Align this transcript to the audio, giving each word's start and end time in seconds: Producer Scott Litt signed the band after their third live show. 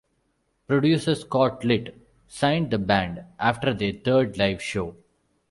Producer 0.65 1.13
Scott 1.13 1.63
Litt 1.63 1.95
signed 2.27 2.71
the 2.71 2.79
band 2.79 3.23
after 3.37 3.71
their 3.71 3.93
third 3.93 4.35
live 4.35 4.59
show. 4.59 4.95